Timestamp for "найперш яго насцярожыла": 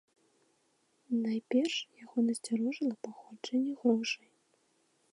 1.25-2.95